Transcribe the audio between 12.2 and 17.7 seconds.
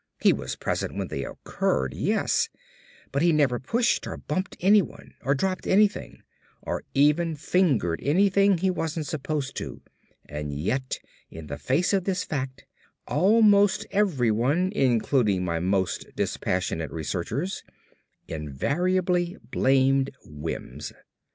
fact, almost everyone, including my most dispassionate researchers,